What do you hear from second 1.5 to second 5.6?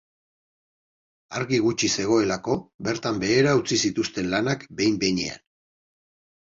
gutxi zegoelako bertan behera utzi zituzten lanak behin-behinean.